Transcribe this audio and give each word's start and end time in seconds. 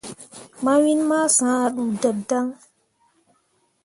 Mawin 0.63 1.01
ma 1.09 1.19
sã 1.35 1.49
ah 1.63 1.71
ɗuudeb 1.75 2.17
dan. 2.29 2.47